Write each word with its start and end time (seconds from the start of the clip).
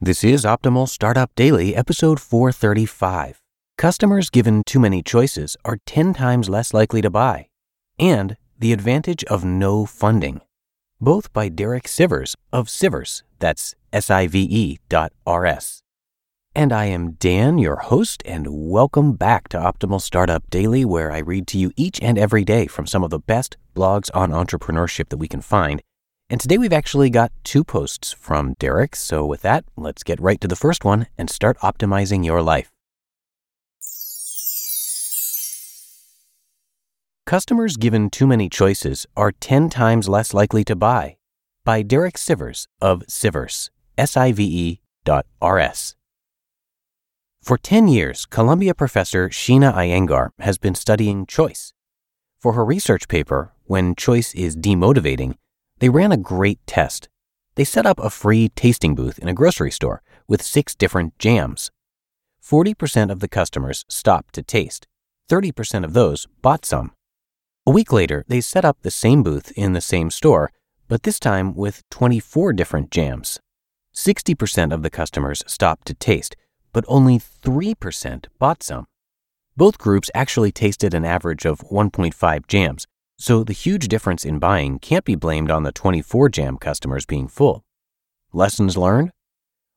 This 0.00 0.22
is 0.22 0.44
Optimal 0.44 0.88
Startup 0.88 1.28
Daily, 1.34 1.74
episode 1.74 2.20
435. 2.20 3.42
Customers 3.76 4.30
given 4.30 4.62
too 4.64 4.78
many 4.78 5.02
choices 5.02 5.56
are 5.64 5.80
10 5.86 6.14
times 6.14 6.48
less 6.48 6.72
likely 6.72 7.02
to 7.02 7.10
buy. 7.10 7.48
And 7.98 8.36
the 8.56 8.72
advantage 8.72 9.24
of 9.24 9.44
no 9.44 9.86
funding. 9.86 10.40
Both 11.00 11.32
by 11.32 11.48
Derek 11.48 11.88
Sivers 11.88 12.36
of 12.52 12.68
Sivers, 12.68 13.24
that's 13.40 13.74
S 13.92 14.08
I 14.08 14.28
V 14.28 14.38
E 14.42 14.78
dot 14.88 15.12
R 15.26 15.44
S. 15.44 15.82
And 16.54 16.72
I 16.72 16.84
am 16.84 17.14
Dan, 17.14 17.58
your 17.58 17.78
host, 17.78 18.22
and 18.24 18.46
welcome 18.48 19.14
back 19.14 19.48
to 19.48 19.58
Optimal 19.58 20.00
Startup 20.00 20.48
Daily, 20.48 20.84
where 20.84 21.10
I 21.10 21.18
read 21.18 21.48
to 21.48 21.58
you 21.58 21.72
each 21.74 22.00
and 22.00 22.16
every 22.16 22.44
day 22.44 22.68
from 22.68 22.86
some 22.86 23.02
of 23.02 23.10
the 23.10 23.18
best 23.18 23.56
blogs 23.74 24.10
on 24.14 24.30
entrepreneurship 24.30 25.08
that 25.08 25.16
we 25.16 25.26
can 25.26 25.40
find. 25.40 25.82
And 26.30 26.40
today 26.40 26.58
we've 26.58 26.74
actually 26.74 27.08
got 27.08 27.32
two 27.42 27.64
posts 27.64 28.12
from 28.12 28.54
Derek. 28.58 28.94
So 28.94 29.24
with 29.24 29.40
that, 29.42 29.64
let's 29.76 30.02
get 30.02 30.20
right 30.20 30.38
to 30.42 30.48
the 30.48 30.56
first 30.56 30.84
one 30.84 31.06
and 31.16 31.30
start 31.30 31.56
optimizing 31.60 32.22
your 32.22 32.42
life. 32.42 32.70
Customers 37.24 37.76
given 37.76 38.10
too 38.10 38.26
many 38.26 38.48
choices 38.48 39.06
are 39.16 39.32
10 39.32 39.70
times 39.70 40.08
less 40.08 40.34
likely 40.34 40.64
to 40.64 40.76
buy. 40.76 41.16
By 41.64 41.82
Derek 41.82 42.16
Sivers 42.16 42.66
of 42.80 43.02
Sivers, 43.06 43.70
S-I-V-E 43.96 44.80
dot 45.04 45.26
R-S. 45.40 45.94
For 47.42 47.56
10 47.56 47.88
years, 47.88 48.26
Columbia 48.26 48.74
professor 48.74 49.30
Sheena 49.30 49.72
Iyengar 49.74 50.30
has 50.40 50.58
been 50.58 50.74
studying 50.74 51.24
choice. 51.24 51.72
For 52.38 52.52
her 52.52 52.64
research 52.64 53.08
paper, 53.08 53.52
When 53.64 53.94
Choice 53.94 54.34
is 54.34 54.56
Demotivating, 54.56 55.36
they 55.78 55.88
ran 55.88 56.12
a 56.12 56.16
great 56.16 56.58
test. 56.66 57.08
They 57.54 57.64
set 57.64 57.86
up 57.86 57.98
a 57.98 58.10
free 58.10 58.50
tasting 58.50 58.94
booth 58.94 59.18
in 59.18 59.28
a 59.28 59.34
grocery 59.34 59.70
store 59.70 60.02
with 60.26 60.42
six 60.42 60.74
different 60.74 61.18
jams. 61.18 61.70
40% 62.42 63.10
of 63.10 63.20
the 63.20 63.28
customers 63.28 63.84
stopped 63.88 64.34
to 64.34 64.42
taste. 64.42 64.86
30% 65.28 65.84
of 65.84 65.92
those 65.92 66.26
bought 66.40 66.64
some. 66.64 66.92
A 67.66 67.70
week 67.70 67.92
later, 67.92 68.24
they 68.28 68.40
set 68.40 68.64
up 68.64 68.78
the 68.80 68.90
same 68.90 69.22
booth 69.22 69.52
in 69.56 69.74
the 69.74 69.80
same 69.80 70.10
store, 70.10 70.50
but 70.88 71.02
this 71.02 71.20
time 71.20 71.54
with 71.54 71.82
24 71.90 72.54
different 72.54 72.90
jams. 72.90 73.38
60% 73.94 74.72
of 74.72 74.82
the 74.82 74.90
customers 74.90 75.42
stopped 75.46 75.86
to 75.88 75.94
taste, 75.94 76.36
but 76.72 76.84
only 76.88 77.18
3% 77.18 78.26
bought 78.38 78.62
some. 78.62 78.86
Both 79.56 79.76
groups 79.76 80.10
actually 80.14 80.52
tasted 80.52 80.94
an 80.94 81.04
average 81.04 81.44
of 81.44 81.60
1.5 81.60 82.46
jams, 82.46 82.86
so 83.18 83.42
the 83.42 83.52
huge 83.52 83.88
difference 83.88 84.24
in 84.24 84.38
buying 84.38 84.78
can't 84.78 85.04
be 85.04 85.16
blamed 85.16 85.50
on 85.50 85.64
the 85.64 85.72
24 85.72 86.28
jam 86.28 86.56
customers 86.56 87.04
being 87.04 87.26
full. 87.26 87.64
Lessons 88.32 88.76
learned? 88.76 89.10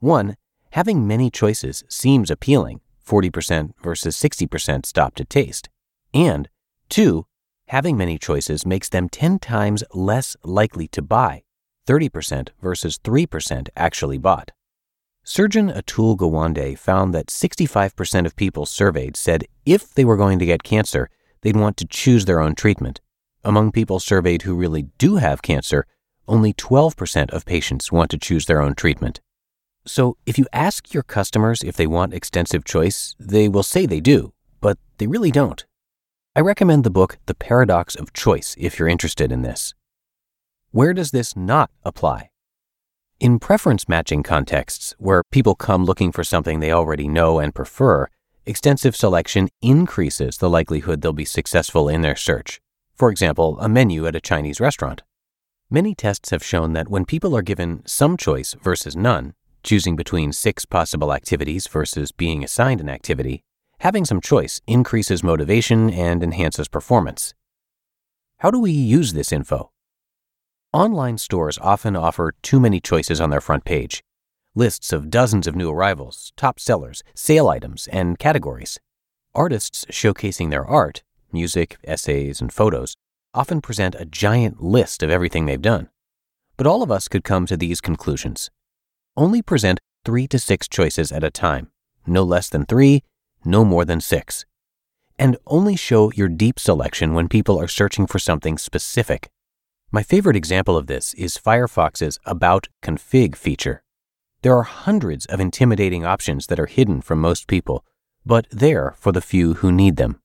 1. 0.00 0.36
Having 0.70 1.06
many 1.06 1.30
choices 1.30 1.82
seems 1.88 2.30
appealing, 2.30 2.80
40% 3.06 3.72
versus 3.82 4.16
60% 4.16 4.84
stop 4.84 5.14
to 5.14 5.24
taste. 5.24 5.68
And 6.12 6.48
2. 6.90 7.24
Having 7.68 7.96
many 7.96 8.18
choices 8.18 8.66
makes 8.66 8.88
them 8.88 9.08
10 9.08 9.38
times 9.38 9.82
less 9.94 10.36
likely 10.44 10.86
to 10.88 11.00
buy, 11.00 11.42
30% 11.86 12.50
versus 12.60 12.98
3% 12.98 13.68
actually 13.76 14.18
bought. 14.18 14.50
Surgeon 15.24 15.70
Atul 15.70 16.16
Gawande 16.16 16.76
found 16.76 17.14
that 17.14 17.28
65% 17.28 18.26
of 18.26 18.36
people 18.36 18.66
surveyed 18.66 19.16
said 19.16 19.46
if 19.64 19.94
they 19.94 20.04
were 20.04 20.16
going 20.16 20.38
to 20.38 20.46
get 20.46 20.64
cancer, 20.64 21.08
they'd 21.40 21.56
want 21.56 21.76
to 21.78 21.86
choose 21.86 22.24
their 22.24 22.40
own 22.40 22.54
treatment. 22.54 23.00
Among 23.44 23.72
people 23.72 23.98
surveyed 23.98 24.42
who 24.42 24.54
really 24.54 24.84
do 24.98 25.16
have 25.16 25.42
cancer, 25.42 25.84
only 26.28 26.52
12% 26.52 27.30
of 27.30 27.44
patients 27.44 27.90
want 27.90 28.10
to 28.12 28.18
choose 28.18 28.46
their 28.46 28.62
own 28.62 28.74
treatment. 28.74 29.20
So 29.84 30.16
if 30.26 30.38
you 30.38 30.46
ask 30.52 30.94
your 30.94 31.02
customers 31.02 31.62
if 31.62 31.76
they 31.76 31.88
want 31.88 32.14
extensive 32.14 32.64
choice, 32.64 33.16
they 33.18 33.48
will 33.48 33.64
say 33.64 33.84
they 33.84 34.00
do, 34.00 34.32
but 34.60 34.78
they 34.98 35.08
really 35.08 35.32
don't. 35.32 35.66
I 36.36 36.40
recommend 36.40 36.84
the 36.84 36.90
book 36.90 37.18
The 37.26 37.34
Paradox 37.34 37.96
of 37.96 38.12
Choice 38.12 38.54
if 38.56 38.78
you're 38.78 38.88
interested 38.88 39.32
in 39.32 39.42
this. 39.42 39.74
Where 40.70 40.94
does 40.94 41.10
this 41.10 41.36
not 41.36 41.70
apply? 41.84 42.30
In 43.18 43.38
preference 43.38 43.88
matching 43.88 44.22
contexts, 44.22 44.94
where 44.98 45.24
people 45.30 45.56
come 45.56 45.84
looking 45.84 46.12
for 46.12 46.24
something 46.24 46.60
they 46.60 46.72
already 46.72 47.08
know 47.08 47.40
and 47.40 47.54
prefer, 47.54 48.06
extensive 48.46 48.96
selection 48.96 49.48
increases 49.60 50.38
the 50.38 50.48
likelihood 50.48 51.02
they'll 51.02 51.12
be 51.12 51.24
successful 51.24 51.88
in 51.88 52.00
their 52.00 52.16
search. 52.16 52.61
For 52.94 53.10
example, 53.10 53.58
a 53.60 53.68
menu 53.68 54.06
at 54.06 54.16
a 54.16 54.20
Chinese 54.20 54.60
restaurant. 54.60 55.02
Many 55.70 55.94
tests 55.94 56.30
have 56.30 56.44
shown 56.44 56.72
that 56.74 56.88
when 56.88 57.04
people 57.04 57.34
are 57.36 57.42
given 57.42 57.82
some 57.86 58.16
choice 58.16 58.54
versus 58.62 58.94
none, 58.94 59.34
choosing 59.62 59.96
between 59.96 60.32
six 60.32 60.64
possible 60.64 61.12
activities 61.12 61.66
versus 61.66 62.12
being 62.12 62.44
assigned 62.44 62.80
an 62.80 62.88
activity, 62.88 63.42
having 63.78 64.04
some 64.04 64.20
choice 64.20 64.60
increases 64.66 65.24
motivation 65.24 65.90
and 65.90 66.22
enhances 66.22 66.68
performance. 66.68 67.34
How 68.38 68.50
do 68.50 68.60
we 68.60 68.72
use 68.72 69.12
this 69.12 69.32
info? 69.32 69.70
Online 70.72 71.18
stores 71.18 71.58
often 71.58 71.96
offer 71.96 72.34
too 72.42 72.60
many 72.60 72.80
choices 72.80 73.20
on 73.20 73.30
their 73.30 73.40
front 73.40 73.64
page. 73.64 74.02
Lists 74.54 74.92
of 74.92 75.10
dozens 75.10 75.46
of 75.46 75.56
new 75.56 75.70
arrivals, 75.70 76.32
top 76.36 76.60
sellers, 76.60 77.02
sale 77.14 77.48
items, 77.48 77.88
and 77.88 78.18
categories. 78.18 78.78
Artists 79.34 79.86
showcasing 79.86 80.50
their 80.50 80.66
art 80.66 81.02
music, 81.32 81.78
essays, 81.84 82.40
and 82.40 82.52
photos, 82.52 82.94
often 83.34 83.60
present 83.60 83.94
a 83.98 84.04
giant 84.04 84.62
list 84.62 85.02
of 85.02 85.10
everything 85.10 85.46
they've 85.46 85.60
done. 85.60 85.88
But 86.56 86.66
all 86.66 86.82
of 86.82 86.90
us 86.90 87.08
could 87.08 87.24
come 87.24 87.46
to 87.46 87.56
these 87.56 87.80
conclusions. 87.80 88.50
Only 89.16 89.42
present 89.42 89.80
three 90.04 90.26
to 90.28 90.38
six 90.38 90.68
choices 90.68 91.12
at 91.12 91.24
a 91.24 91.30
time, 91.30 91.70
no 92.06 92.22
less 92.22 92.48
than 92.48 92.66
three, 92.66 93.02
no 93.44 93.64
more 93.64 93.84
than 93.84 94.00
six. 94.00 94.44
And 95.18 95.36
only 95.46 95.76
show 95.76 96.10
your 96.12 96.28
deep 96.28 96.58
selection 96.58 97.14
when 97.14 97.28
people 97.28 97.60
are 97.60 97.68
searching 97.68 98.06
for 98.06 98.18
something 98.18 98.58
specific. 98.58 99.30
My 99.90 100.02
favorite 100.02 100.36
example 100.36 100.76
of 100.76 100.86
this 100.86 101.12
is 101.14 101.36
Firefox's 101.36 102.18
About 102.24 102.68
Config 102.82 103.36
feature. 103.36 103.82
There 104.40 104.56
are 104.56 104.62
hundreds 104.62 105.26
of 105.26 105.38
intimidating 105.38 106.04
options 106.04 106.46
that 106.46 106.58
are 106.58 106.66
hidden 106.66 107.02
from 107.02 107.20
most 107.20 107.46
people, 107.46 107.84
but 108.24 108.46
there 108.50 108.94
for 108.96 109.12
the 109.12 109.20
few 109.20 109.54
who 109.54 109.70
need 109.70 109.96
them. 109.96 110.21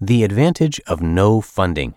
The 0.00 0.24
Advantage 0.24 0.78
of 0.86 1.00
No 1.00 1.40
Funding 1.40 1.94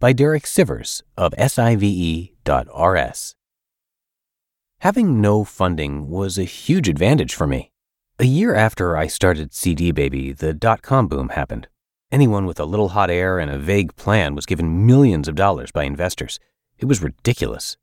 by 0.00 0.14
Derek 0.14 0.44
Sivers 0.44 1.02
of 1.18 1.34
SIVE.RS. 1.38 3.34
Having 4.78 5.20
no 5.20 5.44
funding 5.44 6.08
was 6.08 6.38
a 6.38 6.44
huge 6.44 6.88
advantage 6.88 7.34
for 7.34 7.46
me. 7.46 7.70
A 8.18 8.24
year 8.24 8.54
after 8.54 8.96
I 8.96 9.06
started 9.06 9.52
CD 9.52 9.92
Baby, 9.92 10.32
the 10.32 10.54
dot 10.54 10.80
com 10.80 11.08
boom 11.08 11.28
happened. 11.28 11.68
Anyone 12.10 12.46
with 12.46 12.58
a 12.58 12.64
little 12.64 12.88
hot 12.88 13.10
air 13.10 13.38
and 13.38 13.50
a 13.50 13.58
vague 13.58 13.96
plan 13.96 14.34
was 14.34 14.46
given 14.46 14.86
millions 14.86 15.28
of 15.28 15.34
dollars 15.34 15.70
by 15.70 15.84
investors. 15.84 16.40
It 16.78 16.86
was 16.86 17.02
ridiculous. 17.02 17.76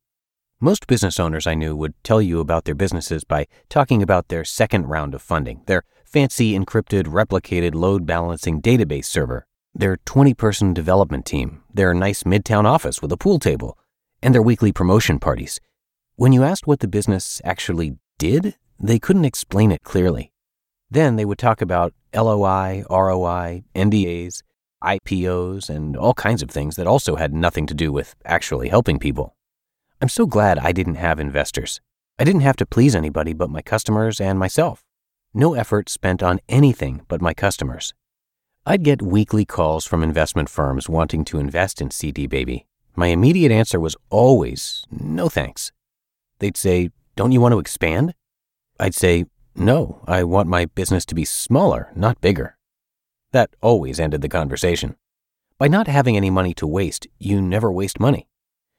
Most 0.59 0.87
business 0.87 1.19
owners 1.19 1.45
I 1.45 1.53
knew 1.53 1.75
would 1.75 1.93
tell 2.03 2.23
you 2.23 2.39
about 2.39 2.65
their 2.65 2.73
businesses 2.73 3.23
by 3.23 3.45
talking 3.69 4.01
about 4.01 4.29
their 4.29 4.43
second 4.43 4.87
round 4.87 5.13
of 5.13 5.21
funding, 5.21 5.61
their 5.67 5.83
fancy 6.03 6.57
encrypted 6.57 7.03
replicated 7.03 7.75
load 7.75 8.07
balancing 8.07 8.63
database 8.63 9.05
server, 9.05 9.45
their 9.73 9.97
20 10.05 10.33
person 10.33 10.73
development 10.73 11.25
team, 11.25 11.61
their 11.73 11.93
nice 11.93 12.23
midtown 12.23 12.65
office 12.65 13.01
with 13.01 13.11
a 13.11 13.17
pool 13.17 13.39
table, 13.39 13.77
and 14.21 14.33
their 14.33 14.41
weekly 14.41 14.71
promotion 14.71 15.19
parties. 15.19 15.59
When 16.15 16.33
you 16.33 16.43
asked 16.43 16.67
what 16.67 16.79
the 16.79 16.87
business 16.87 17.41
actually 17.43 17.97
did, 18.17 18.55
they 18.79 18.99
couldn't 18.99 19.25
explain 19.25 19.71
it 19.71 19.83
clearly. 19.83 20.31
Then 20.91 21.15
they 21.15 21.25
would 21.25 21.37
talk 21.37 21.61
about 21.61 21.93
LOI, 22.13 22.83
ROI, 22.89 23.63
NDAs, 23.75 24.41
IPOs, 24.83 25.69
and 25.69 25.95
all 25.95 26.13
kinds 26.13 26.41
of 26.41 26.49
things 26.49 26.75
that 26.75 26.87
also 26.87 27.15
had 27.15 27.33
nothing 27.33 27.67
to 27.67 27.73
do 27.73 27.91
with 27.91 28.15
actually 28.25 28.69
helping 28.69 28.97
people. 28.97 29.35
I'm 30.01 30.09
so 30.09 30.25
glad 30.25 30.59
I 30.59 30.71
didn't 30.71 30.95
have 30.95 31.19
investors. 31.19 31.81
I 32.17 32.23
didn't 32.23 32.41
have 32.41 32.55
to 32.57 32.65
please 32.65 32.95
anybody 32.95 33.33
but 33.33 33.49
my 33.49 33.61
customers 33.61 34.19
and 34.19 34.39
myself. 34.39 34.83
No 35.33 35.53
effort 35.53 35.89
spent 35.89 36.23
on 36.23 36.39
anything 36.49 37.01
but 37.07 37.21
my 37.21 37.33
customers. 37.33 37.93
I'd 38.65 38.83
get 38.83 39.01
weekly 39.01 39.45
calls 39.45 39.85
from 39.85 40.03
investment 40.03 40.49
firms 40.49 40.89
wanting 40.89 41.23
to 41.25 41.39
invest 41.39 41.81
in 41.81 41.91
CD 41.91 42.27
Baby. 42.27 42.67
My 42.95 43.07
immediate 43.07 43.51
answer 43.51 43.79
was 43.79 43.95
always, 44.09 44.83
no 44.91 45.29
thanks. 45.29 45.71
They'd 46.39 46.57
say, 46.57 46.89
don't 47.15 47.31
you 47.31 47.39
want 47.39 47.53
to 47.53 47.59
expand? 47.59 48.13
I'd 48.79 48.93
say, 48.93 49.25
no, 49.55 50.01
I 50.07 50.23
want 50.23 50.49
my 50.49 50.65
business 50.65 51.05
to 51.05 51.15
be 51.15 51.25
smaller, 51.25 51.91
not 51.95 52.21
bigger. 52.21 52.57
That 53.31 53.49
always 53.61 53.99
ended 53.99 54.21
the 54.21 54.29
conversation. 54.29 54.97
By 55.57 55.67
not 55.67 55.87
having 55.87 56.17
any 56.17 56.29
money 56.29 56.53
to 56.55 56.67
waste, 56.67 57.07
you 57.17 57.41
never 57.41 57.71
waste 57.71 57.99
money. 57.99 58.27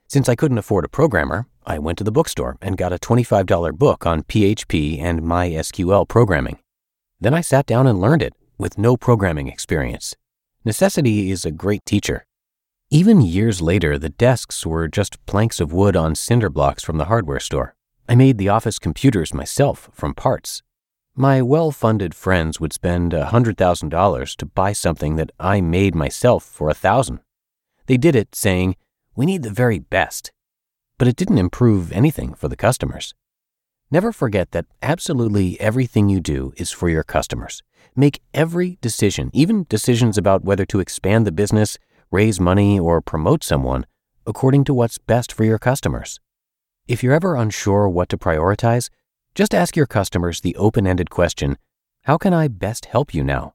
Since 0.09 0.29
I 0.29 0.37
couldn't 0.37 0.59
afford 0.59 0.85
a 0.85 0.89
programmer, 0.89 1.47
I 1.67 1.79
went 1.79 1.99
to 1.99 2.05
the 2.05 2.13
bookstore 2.13 2.59
and 2.61 2.77
got 2.77 2.93
a 2.93 2.99
$25 2.99 3.79
book 3.79 4.07
on 4.07 4.25
PHP 4.25 5.01
and 5.01 5.23
MySQL 5.23 6.07
programming. 6.07 6.59
Then 7.19 7.35
I 7.35 7.41
sat 7.41 7.67
down 7.67 7.87
and 7.87 8.01
learned 8.01 8.23
it 8.23 8.35
with 8.61 8.79
no 8.79 8.97
programming 8.97 9.49
experience. 9.49 10.15
Necessity 10.65 11.31
is 11.31 11.45
a 11.45 11.51
great 11.51 11.85
teacher. 11.87 12.27
Even 12.91 13.23
years 13.23 13.63
later, 13.63 13.99
the 13.99 14.11
desks 14.11 14.67
were 14.67 14.87
just 14.87 15.25
planks 15.25 15.61
of 15.61 15.73
wood 15.73 15.97
on 15.97 16.15
cinder 16.15 16.51
blocks 16.51 16.83
from 16.83 16.99
the 16.99 17.07
hardware 17.07 17.41
store. 17.41 17.75
I 18.09 18.15
made 18.15 18.37
the 18.37 18.49
office 18.49 18.79
computers 18.79 19.33
myself 19.33 19.89
from 19.93 20.15
parts. 20.15 20.63
My 21.17 21.41
well 21.41 21.71
funded 21.71 22.15
friends 22.15 22.61
would 22.61 22.73
spend 22.73 23.15
a 23.15 23.27
$100,000 23.27 24.37
to 24.37 24.47
buy 24.47 24.73
something 24.73 25.17
that 25.17 25.31
I 25.41 25.61
made 25.61 25.95
myself 25.95 26.45
for 26.45 26.69
a 26.69 26.75
thousand. 26.75 27.21
They 27.87 27.97
did 27.97 28.15
it 28.15 28.35
saying, 28.35 28.77
We 29.17 29.27
need 29.27 29.43
the 29.43 29.51
very 29.51 29.79
best. 29.79 30.33
But 30.99 31.09
it 31.09 31.17
didn't 31.17 31.39
improve 31.39 31.93
anything 31.93 32.35
for 32.35 32.49
the 32.49 32.57
customers. 32.57 33.15
Never 33.93 34.13
forget 34.13 34.53
that 34.53 34.67
absolutely 34.83 35.61
everything 35.61 36.09
you 36.09 36.21
do 36.21 36.53
is 36.57 36.71
for 36.71 36.89
your 36.89 37.03
customers. 37.03 37.61
Make 37.97 38.23
every 38.33 38.79
decision, 38.81 39.31
even 39.33 39.67
decisions 39.69 40.17
about 40.17 40.45
whether 40.45 40.65
to 40.67 40.79
expand 40.79 41.27
the 41.27 41.33
business, 41.33 41.77
raise 42.13 42.39
money, 42.39 42.79
or 42.79 43.01
promote 43.01 43.43
someone, 43.43 43.85
according 44.29 44.63
to 44.65 44.75
what's 44.75 44.99
best 44.99 45.33
for 45.33 45.43
your 45.43 45.59
customers. 45.59 46.21
If 46.87 47.03
you're 47.03 47.15
ever 47.15 47.35
unsure 47.35 47.89
what 47.89 48.09
to 48.11 48.17
prioritize, 48.17 48.91
just 49.35 49.55
ask 49.55 49.75
your 49.75 49.87
customers 49.87 50.41
the 50.41 50.55
open 50.55 50.87
ended 50.87 51.11
question 51.11 51.59
How 52.05 52.17
can 52.17 52.33
I 52.33 52.47
best 52.47 52.87
help 52.87 53.13
you 53.13 53.25
now? 53.25 53.55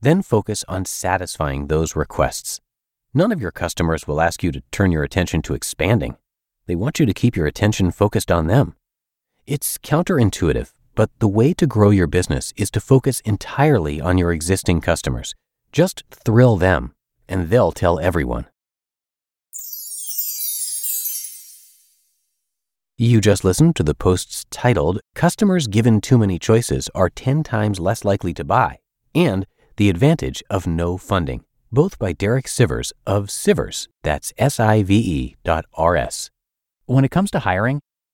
Then 0.00 0.22
focus 0.22 0.64
on 0.66 0.86
satisfying 0.86 1.68
those 1.68 1.94
requests. 1.94 2.60
None 3.14 3.30
of 3.30 3.40
your 3.40 3.52
customers 3.52 4.08
will 4.08 4.20
ask 4.20 4.42
you 4.42 4.50
to 4.50 4.62
turn 4.72 4.90
your 4.90 5.04
attention 5.04 5.40
to 5.42 5.54
expanding. 5.54 6.16
They 6.66 6.74
want 6.74 6.98
you 6.98 7.06
to 7.06 7.14
keep 7.14 7.36
your 7.36 7.46
attention 7.46 7.92
focused 7.92 8.32
on 8.32 8.48
them. 8.48 8.74
It's 9.48 9.78
counterintuitive, 9.78 10.72
but 10.94 11.08
the 11.20 11.26
way 11.26 11.54
to 11.54 11.66
grow 11.66 11.88
your 11.88 12.06
business 12.06 12.52
is 12.58 12.70
to 12.72 12.80
focus 12.80 13.20
entirely 13.20 13.98
on 13.98 14.18
your 14.18 14.30
existing 14.30 14.82
customers. 14.82 15.34
Just 15.72 16.04
thrill 16.10 16.58
them, 16.58 16.92
and 17.30 17.48
they'll 17.48 17.72
tell 17.72 17.98
everyone. 17.98 18.44
You 22.98 23.22
just 23.22 23.42
listened 23.42 23.74
to 23.76 23.82
the 23.82 23.94
posts 23.94 24.44
titled 24.50 25.00
Customers 25.14 25.66
Given 25.66 26.02
Too 26.02 26.18
Many 26.18 26.38
Choices 26.38 26.90
Are 26.94 27.08
10 27.08 27.42
Times 27.42 27.80
Less 27.80 28.04
Likely 28.04 28.34
to 28.34 28.44
Buy 28.44 28.80
and 29.14 29.46
The 29.78 29.88
Advantage 29.88 30.42
of 30.50 30.66
No 30.66 30.98
Funding, 30.98 31.42
both 31.72 31.98
by 31.98 32.12
Derek 32.12 32.44
Sivers 32.44 32.92
of 33.06 33.28
Sivers, 33.28 33.88
that's 34.02 34.34
S 34.36 34.60
I 34.60 34.82
V 34.82 34.94
E 34.94 35.36
dot 35.42 35.64
R 35.72 35.96
S. 35.96 36.28
When 36.84 37.02
it 37.02 37.10
comes 37.10 37.30
to 37.30 37.38
hiring, 37.38 37.80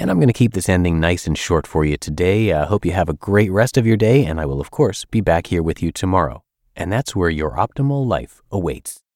And 0.00 0.12
I'm 0.12 0.18
going 0.18 0.28
to 0.28 0.32
keep 0.32 0.52
this 0.52 0.68
ending 0.68 1.00
nice 1.00 1.26
and 1.26 1.36
short 1.36 1.66
for 1.66 1.84
you 1.84 1.96
today. 1.96 2.52
I 2.52 2.66
hope 2.66 2.86
you 2.86 2.92
have 2.92 3.08
a 3.08 3.14
great 3.14 3.50
rest 3.50 3.76
of 3.76 3.84
your 3.84 3.96
day, 3.96 4.24
and 4.24 4.40
I 4.40 4.46
will, 4.46 4.60
of 4.60 4.70
course, 4.70 5.04
be 5.04 5.20
back 5.20 5.48
here 5.48 5.60
with 5.60 5.82
you 5.82 5.90
tomorrow. 5.90 6.44
And 6.76 6.92
that's 6.92 7.16
where 7.16 7.30
your 7.30 7.50
optimal 7.56 8.06
life 8.06 8.40
awaits. 8.52 9.02